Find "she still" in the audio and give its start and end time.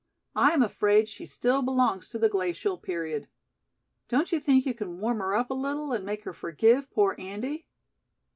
1.07-1.61